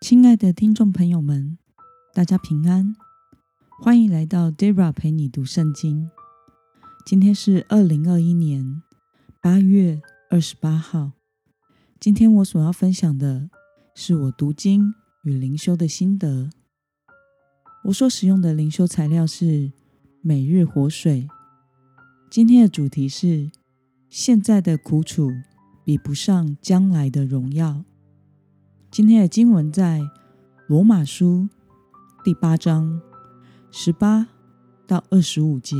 [0.00, 1.58] 亲爱的听众朋友们，
[2.14, 2.94] 大家平安，
[3.82, 6.08] 欢迎来到 Dara 陪你读圣经。
[7.04, 8.80] 今天是二零二一年
[9.42, 10.00] 八月
[10.30, 11.10] 二十八号。
[11.98, 13.50] 今天我所要分享的
[13.96, 16.48] 是我读经与灵修的心得。
[17.86, 19.72] 我所使用的灵修材料是
[20.22, 21.26] 每日活水。
[22.30, 23.50] 今天的主题是
[24.08, 25.32] 现在的苦楚
[25.84, 27.84] 比不上将来的荣耀。
[28.90, 30.00] 今天的经文在
[30.66, 31.46] 罗马书
[32.24, 33.00] 第八章
[33.70, 34.26] 十八
[34.86, 35.76] 到二十五节。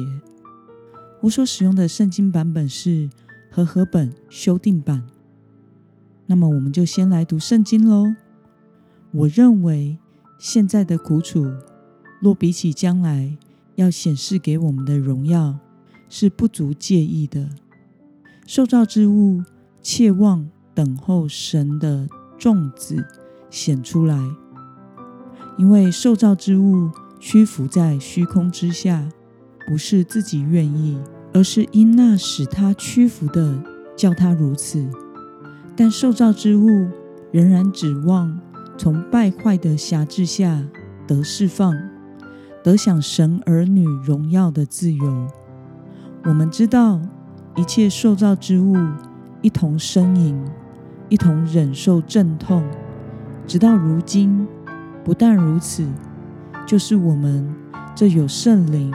[1.22, 3.08] 我所使用的圣经版本是
[3.50, 5.02] 和合本修订版。
[6.26, 8.14] 那么，我们就先来读圣经喽。
[9.12, 9.98] 我认为
[10.38, 11.50] 现在的苦楚，
[12.20, 13.36] 若比起将来
[13.76, 15.58] 要显示给我们的荣耀，
[16.10, 17.48] 是不足介意的。
[18.46, 19.42] 受造之物
[19.80, 22.06] 切望等候神的。
[22.38, 23.04] 众子
[23.50, 24.16] 显出来，
[25.56, 29.08] 因为受造之物屈服在虚空之下，
[29.66, 30.98] 不是自己愿意，
[31.34, 33.60] 而是因那使他屈服的
[33.96, 34.88] 叫他如此。
[35.76, 36.68] 但受造之物
[37.32, 38.38] 仍然指望
[38.76, 40.64] 从败坏的辖制下
[41.06, 41.76] 得释放，
[42.62, 45.28] 得享神儿女荣耀的自由。
[46.24, 47.00] 我们知道，
[47.56, 48.76] 一切受造之物
[49.42, 50.40] 一同呻吟。
[51.08, 52.62] 一同忍受阵痛，
[53.46, 54.46] 直到如今。
[55.04, 55.88] 不但如此，
[56.66, 57.54] 就是我们
[57.94, 58.92] 这有圣灵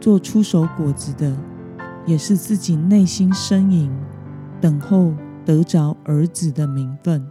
[0.00, 1.36] 做出手果子的，
[2.04, 3.88] 也是自己内心呻吟，
[4.60, 7.24] 等候得着儿子的名分，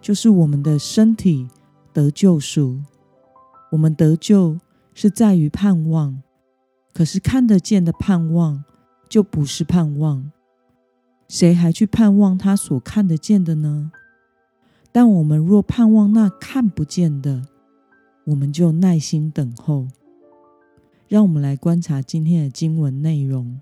[0.00, 1.46] 就是我们的身体
[1.92, 2.80] 得救赎。
[3.70, 4.58] 我们得救
[4.92, 6.20] 是在于盼望，
[6.92, 8.64] 可是看得见的盼望
[9.08, 10.32] 就不是盼望。
[11.28, 13.90] 谁还去盼望他所看得见的呢？
[14.92, 17.48] 但我们若盼望那看不见的，
[18.24, 19.88] 我们就耐心等候。
[21.08, 23.60] 让我们来观察今天的经文内容。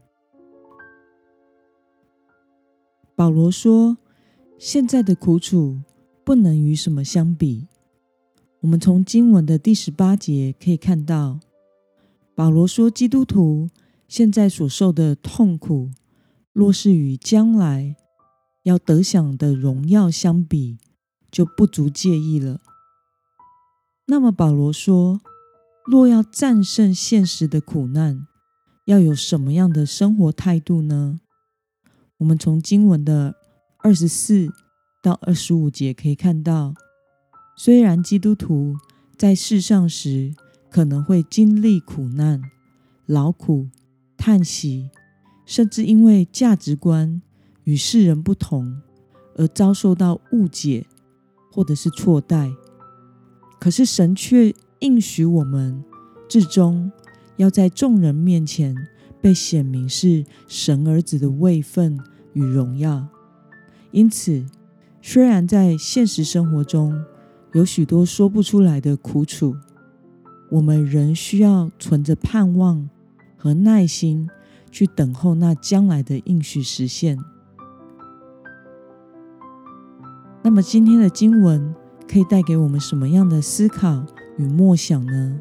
[3.14, 3.98] 保罗说
[4.58, 5.80] ：“现在的苦楚
[6.24, 7.66] 不能与什么相比。”
[8.60, 11.40] 我们从经文的第十八节可以看到，
[12.34, 13.68] 保罗说：“基督徒
[14.08, 15.90] 现在所受的痛苦。”
[16.54, 17.96] 若是与将来
[18.62, 20.78] 要得享的荣耀相比，
[21.28, 22.60] 就不足介意了。
[24.06, 25.20] 那么保罗说，
[25.84, 28.28] 若要战胜现实的苦难，
[28.86, 31.18] 要有什么样的生活态度呢？
[32.18, 33.34] 我们从经文的
[33.78, 34.48] 二十四
[35.02, 36.74] 到二十五节可以看到，
[37.56, 38.76] 虽然基督徒
[39.18, 40.36] 在世上时
[40.70, 42.40] 可能会经历苦难、
[43.06, 43.68] 劳苦、
[44.16, 44.88] 叹息。
[45.46, 47.20] 甚至因为价值观
[47.64, 48.80] 与世人不同
[49.36, 50.86] 而遭受到误解，
[51.52, 52.50] 或者是错待。
[53.58, 55.82] 可是神却应许我们，
[56.28, 56.90] 至终
[57.36, 58.76] 要在众人面前
[59.20, 61.98] 被显明是神儿子的位分
[62.32, 63.06] 与荣耀。
[63.90, 64.44] 因此，
[65.00, 67.04] 虽然在现实生活中
[67.52, 69.56] 有许多说不出来的苦楚，
[70.50, 72.88] 我们仍需要存着盼望
[73.36, 74.28] 和耐心。
[74.74, 77.16] 去等候那将来的应许实现。
[80.42, 81.72] 那么今天的经文
[82.10, 84.04] 可以带给我们什么样的思考
[84.36, 85.40] 与默想呢？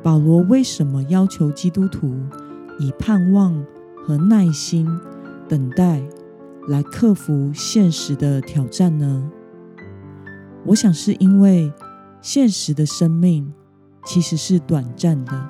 [0.00, 2.14] 保罗为什么要求基督徒
[2.78, 3.66] 以盼望
[4.06, 4.86] 和耐心
[5.48, 6.00] 等待
[6.68, 9.28] 来克服现实的挑战呢？
[10.66, 11.72] 我想是因为
[12.22, 13.52] 现实的生命
[14.04, 15.48] 其实是短暂的，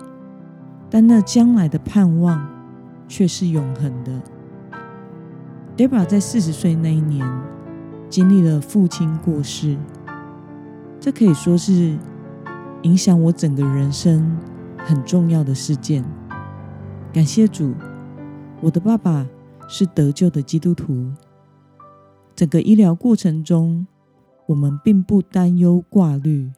[0.89, 2.60] 但那将来的盼望。
[3.11, 4.23] 却是永恒的。
[5.77, 7.29] Debra 在四十岁那一年
[8.09, 9.77] 经历了父亲过世，
[11.01, 11.99] 这可以说是
[12.83, 14.39] 影响我整个人生
[14.79, 16.05] 很重要的事件。
[17.13, 17.75] 感谢主，
[18.61, 19.27] 我的爸爸
[19.69, 21.13] 是得救的基督徒。
[22.37, 23.87] 整个医疗过程中，
[24.47, 26.53] 我们并不担忧挂虑，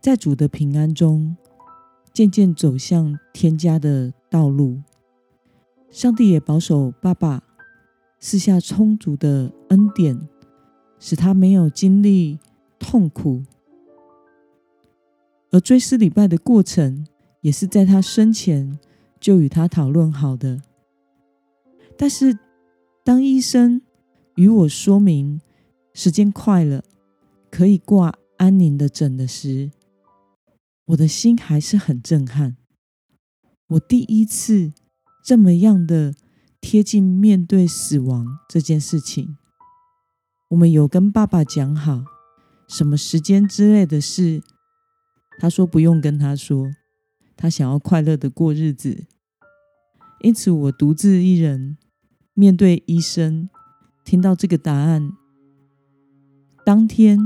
[0.00, 1.36] 在主的平安中，
[2.14, 4.80] 渐渐走向天家的道路。
[5.90, 7.42] 上帝也保守爸爸，
[8.20, 10.28] 赐下充足的恩典，
[11.00, 12.38] 使他没有经历
[12.78, 13.42] 痛苦。
[15.50, 17.04] 而追思礼拜的过程，
[17.40, 18.78] 也是在他生前
[19.18, 20.62] 就与他讨论好的。
[21.98, 22.38] 但是，
[23.02, 23.82] 当医生
[24.36, 25.40] 与我说明
[25.92, 26.84] 时间快了，
[27.50, 29.72] 可以挂安宁的诊的时，
[30.84, 32.56] 我的心还是很震撼。
[33.66, 34.72] 我第一次。
[35.30, 36.12] 这么样的
[36.60, 39.36] 贴近面对死亡这件事情，
[40.48, 42.02] 我们有跟爸爸讲好，
[42.66, 44.42] 什么时间之类的事。
[45.38, 46.66] 他说不用跟他说，
[47.36, 49.04] 他想要快乐的过日子。
[50.22, 51.78] 因此，我独自一人
[52.34, 53.48] 面对医生，
[54.04, 55.12] 听到这个答案，
[56.66, 57.16] 当天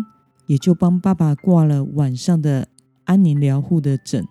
[0.47, 2.69] 也就帮爸爸挂了晚上的
[3.05, 4.29] 安宁疗护的诊。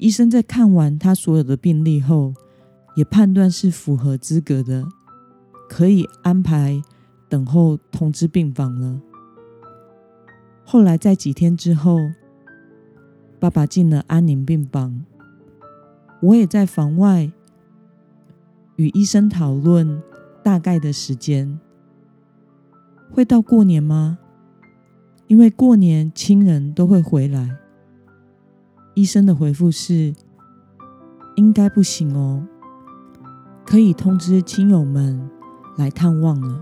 [0.00, 2.32] 医生在看完他所有的病历后，
[2.96, 4.82] 也判断是符合资格的，
[5.68, 6.82] 可以安排
[7.28, 8.98] 等候通知病房了。
[10.64, 11.98] 后来在几天之后，
[13.38, 15.04] 爸爸进了安宁病房，
[16.22, 17.30] 我也在房外
[18.76, 20.02] 与医生讨论
[20.42, 21.60] 大概的时间，
[23.10, 24.18] 会到过年吗？
[25.26, 27.59] 因为过年亲人都会回来。
[29.00, 30.14] 医生的回复是：
[31.34, 32.46] 应该不行哦，
[33.64, 35.26] 可以通知亲友们
[35.78, 36.60] 来探望了。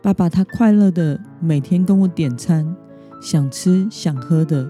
[0.00, 2.74] 爸爸他快乐的每天跟我点餐，
[3.20, 4.66] 想吃想喝的，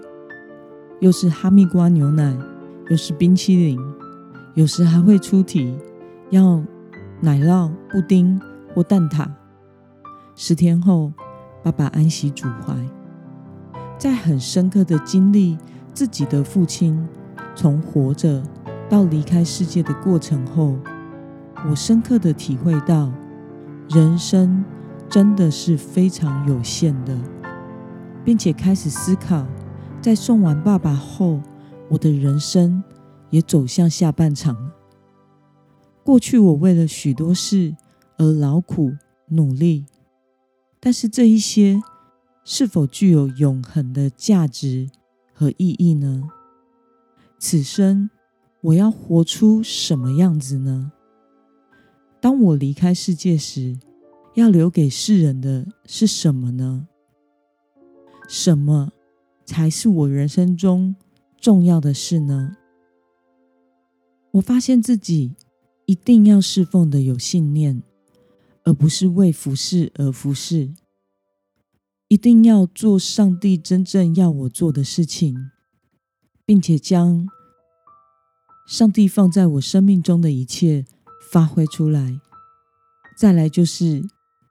[0.98, 2.36] 又是哈密瓜牛奶，
[2.88, 3.78] 又是冰淇淋，
[4.54, 5.78] 有时还会出题
[6.30, 6.60] 要
[7.20, 8.40] 奶酪、布丁
[8.74, 9.24] 或蛋挞。
[10.34, 11.12] 十天后，
[11.62, 12.74] 爸爸安息主怀，
[13.96, 15.56] 在很深刻的经历。
[15.92, 17.06] 自己的父亲
[17.54, 18.42] 从活着
[18.88, 20.76] 到离开世界的过程后，
[21.68, 23.12] 我深刻的体会到，
[23.90, 24.64] 人生
[25.08, 27.18] 真的是非常有限的，
[28.24, 29.46] 并且开始思考，
[30.00, 31.40] 在送完爸爸后，
[31.88, 32.82] 我的人生
[33.30, 34.70] 也走向下半场。
[36.02, 37.76] 过去我为了许多事
[38.16, 38.92] 而劳苦
[39.28, 39.84] 努力，
[40.80, 41.80] 但是这一些
[42.44, 44.88] 是否具有永恒的价值？
[45.40, 46.28] 和意义呢？
[47.38, 48.10] 此生
[48.60, 50.92] 我要活出什么样子呢？
[52.20, 53.78] 当我离开世界时，
[54.34, 56.86] 要留给世人的是什么呢？
[58.28, 58.92] 什么
[59.46, 60.94] 才是我人生中
[61.38, 62.58] 重要的事呢？
[64.32, 65.34] 我发现自己
[65.86, 67.82] 一定要侍奉的有信念，
[68.64, 70.74] 而不是为服侍而服侍。
[72.10, 75.52] 一定要做上帝真正要我做的事情，
[76.44, 77.28] 并且将
[78.66, 80.84] 上帝放在我生命中的一切
[81.30, 82.20] 发挥出来。
[83.16, 84.02] 再来就是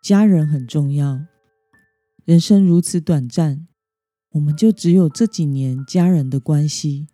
[0.01, 1.19] 家人很重要，
[2.23, 3.67] 人生如此短暂，
[4.31, 7.09] 我们就只有这几年家人的关系，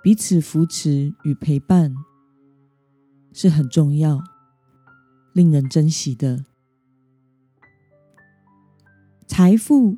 [0.00, 1.92] 彼此扶持与陪伴
[3.32, 4.22] 是很重要、
[5.32, 6.44] 令人珍惜的。
[9.30, 9.96] 财富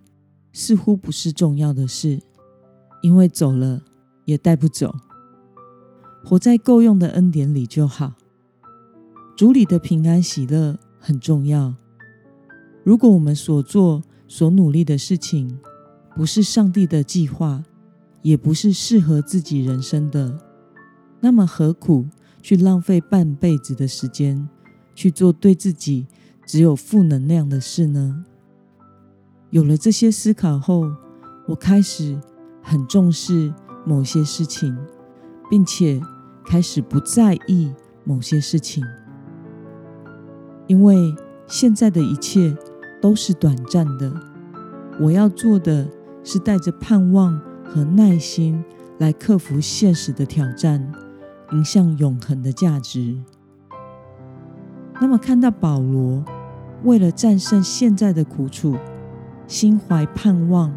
[0.52, 2.20] 似乎不是重要的事，
[3.00, 3.82] 因为走了
[4.26, 4.94] 也带不走。
[6.23, 8.12] 活在够用的恩典里就好。
[9.34, 11.75] 主里的平安喜乐很重要。
[12.84, 15.58] 如果我们所做、所努力的事情
[16.14, 17.64] 不是上帝的计划，
[18.20, 20.38] 也不是适合自己人生的，
[21.20, 22.05] 那么何苦
[22.43, 24.46] 去浪费半辈子的时间
[24.94, 26.06] 去做对自己
[26.44, 28.26] 只有负能量的事呢？
[29.52, 30.90] 有了这些思考后，
[31.46, 32.19] 我开始
[32.62, 33.52] 很重视
[33.84, 34.75] 某些事情，
[35.50, 36.00] 并且
[36.43, 37.70] 开始不在意
[38.02, 38.82] 某些事情，
[40.66, 41.14] 因为
[41.46, 42.56] 现在的一切
[42.99, 44.10] 都是短暂的。
[44.99, 45.87] 我要做的
[46.25, 48.64] 是带着盼望和耐心
[48.97, 50.90] 来克服现实的挑战，
[51.52, 53.18] 迎向永恒的价值。
[54.99, 56.25] 那么，看到保罗
[56.85, 58.78] 为了战胜现在的苦楚。
[59.46, 60.72] 心怀盼望，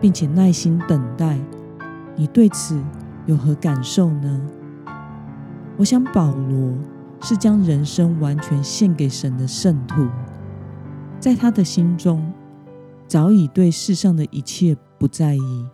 [0.00, 1.38] 并且耐心等待，
[2.16, 2.82] 你对此
[3.26, 4.40] 有何感受呢？
[5.76, 6.76] 我想保罗
[7.20, 10.08] 是将人生完全献给神的圣徒，
[11.18, 12.32] 在他的心中
[13.06, 15.66] 早已对世上的一切不在意，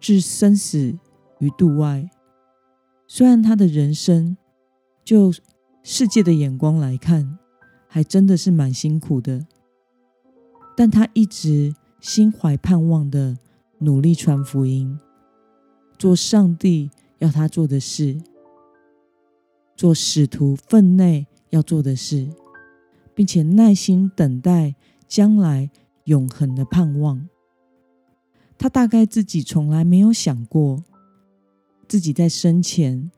[0.00, 0.98] 置生死
[1.38, 2.08] 于度外。
[3.06, 4.36] 虽然他的人生
[5.04, 5.32] 就
[5.82, 7.38] 世界的眼光来看，
[7.86, 9.46] 还真的是蛮辛苦的。
[10.84, 13.38] 但他一直心怀盼望的
[13.78, 14.98] 努力传福音，
[15.96, 18.20] 做上帝要他做的事，
[19.76, 22.28] 做使徒分内要做的事，
[23.14, 24.74] 并且耐心等待
[25.06, 25.70] 将来
[26.06, 27.28] 永恒的盼望。
[28.58, 30.82] 他大概自己从来没有想过，
[31.86, 33.12] 自己在生前，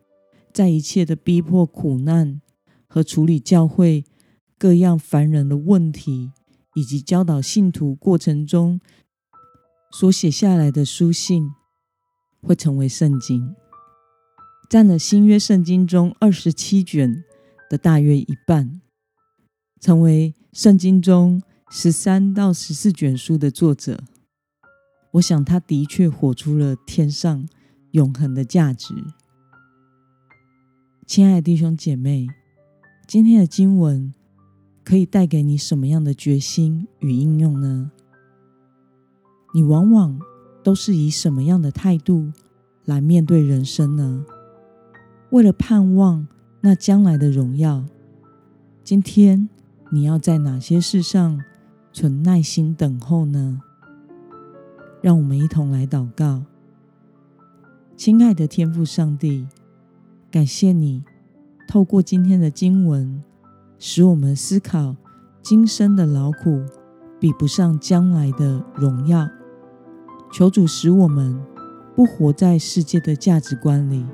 [0.53, 2.43] 在一切的逼迫、苦难
[2.87, 4.05] 和处理教会
[4.59, 6.31] 各样烦人的问题。
[6.75, 8.81] 以及教导信徒过程中
[9.93, 11.51] 所写下来的书信，
[12.43, 13.55] 会成为圣经，
[14.69, 17.25] 占了新约圣经中二十七卷
[17.71, 18.81] 的大约一半，
[19.81, 21.41] 成为圣经中
[21.71, 24.03] 十三到十四卷书的作者，
[25.13, 27.49] 我想他的确活出了天上
[27.93, 28.95] 永恒的价值。
[31.07, 32.27] 亲爱的弟兄姐妹，
[33.07, 34.13] 今天的经文
[34.85, 37.91] 可以带给你什么样的决心与应用呢？
[39.55, 40.21] 你往往
[40.63, 42.33] 都是以什么样的态度
[42.85, 44.27] 来面对人生呢？
[45.31, 46.29] 为了盼望
[46.61, 47.85] 那将来的荣耀，
[48.83, 49.49] 今天
[49.91, 51.43] 你要在哪些事上
[51.93, 53.63] 存耐心等候呢？
[55.01, 56.45] 让我们一同来祷告。
[57.97, 59.47] 亲爱的天父上帝，
[60.31, 61.05] 感谢你
[61.69, 63.23] 透过今天的经文，
[63.87, 64.97] 使我们思考
[65.43, 66.65] 今生的劳苦
[67.21, 69.29] 比不上将来的荣耀。
[70.33, 71.39] 求主使我们
[71.95, 74.07] 不活在世界的价值观里，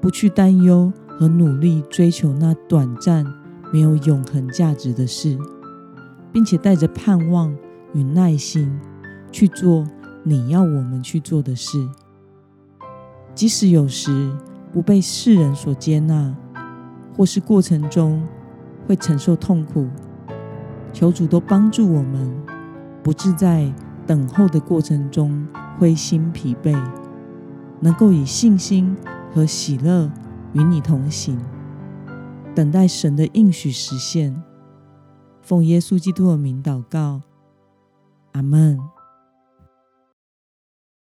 [0.00, 3.26] 不去担忧和努力追求那短暂、
[3.72, 5.36] 没有永恒价值的事，
[6.32, 7.52] 并且带着盼望
[7.94, 8.80] 与耐心
[9.32, 9.84] 去做
[10.22, 11.84] 你要我们去做的事。
[13.34, 14.32] 即使有时
[14.72, 16.32] 不被世人所接纳，
[17.20, 18.26] 或是过程中
[18.88, 19.86] 会承受痛苦，
[20.90, 22.34] 求主都帮助我们，
[23.02, 23.70] 不致在。
[24.06, 25.46] 等候的过程中，
[25.78, 26.74] 灰心疲惫，
[27.80, 28.96] 能够以信心
[29.34, 30.10] 和喜乐
[30.54, 31.38] 与你同行，
[32.54, 34.42] 等待神的应许实现。
[35.42, 37.20] 奉耶稣基督的名祷告，
[38.32, 38.80] 阿门。